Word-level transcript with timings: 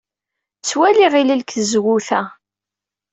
Ttwaliɣ 0.59 1.13
ilel 1.21 1.41
seg 1.43 1.49
tzewwut-a. 1.51 2.21